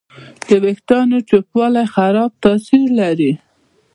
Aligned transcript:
د 0.47 0.49
وېښتیانو 0.63 1.17
چپوالی 1.29 1.85
خراب 1.93 2.31
تاثیر 2.43 2.87
لري. 2.99 3.31